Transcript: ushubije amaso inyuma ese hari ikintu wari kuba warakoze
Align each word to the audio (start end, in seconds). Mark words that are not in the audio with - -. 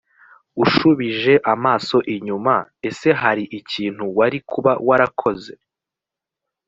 ushubije 0.63 1.33
amaso 1.53 1.97
inyuma 2.15 2.55
ese 2.89 3.09
hari 3.21 3.43
ikintu 3.59 4.03
wari 4.17 4.37
kuba 4.51 4.71
warakoze 4.87 5.53